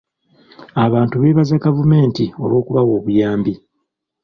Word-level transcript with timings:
Abantu 0.85 1.15
beebaza 1.21 1.55
gavumenti 1.65 2.25
olw'okubawa 2.43 2.91
obuyambi. 2.99 3.53